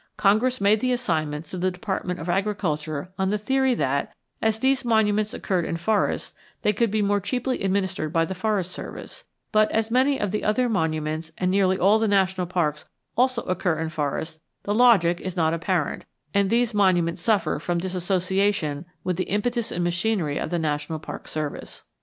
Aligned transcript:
Congress 0.17 0.59
made 0.59 0.79
the 0.79 0.91
assignments 0.91 1.51
to 1.51 1.59
the 1.59 1.69
Department 1.69 2.19
of 2.19 2.27
Agriculture 2.27 3.09
on 3.19 3.29
the 3.29 3.37
theory 3.37 3.75
that, 3.75 4.11
as 4.41 4.57
these 4.57 4.83
monuments 4.83 5.31
occurred 5.31 5.63
in 5.63 5.77
forests, 5.77 6.33
they 6.63 6.73
could 6.73 6.89
be 6.89 7.03
more 7.03 7.19
cheaply 7.21 7.61
administered 7.61 8.11
by 8.11 8.25
the 8.25 8.33
Forest 8.33 8.71
Service; 8.71 9.25
but, 9.51 9.71
as 9.71 9.91
many 9.91 10.19
of 10.19 10.31
the 10.31 10.43
other 10.43 10.67
monuments 10.67 11.31
and 11.37 11.51
nearly 11.51 11.77
all 11.77 11.99
the 11.99 12.07
national 12.07 12.47
parks 12.47 12.85
also 13.15 13.43
occur 13.43 13.77
in 13.77 13.89
forests, 13.89 14.41
the 14.63 14.73
logic 14.73 15.21
is 15.21 15.37
not 15.37 15.53
apparent, 15.53 16.05
and 16.33 16.49
these 16.49 16.73
monuments 16.73 17.21
suffer 17.21 17.59
from 17.59 17.77
disassociation 17.77 18.87
with 19.03 19.17
the 19.17 19.25
impetus 19.25 19.71
and 19.71 19.83
machinery 19.83 20.39
of 20.39 20.49
the 20.49 20.57
National 20.57 20.97
Park 20.97 21.27
Service. 21.27 21.83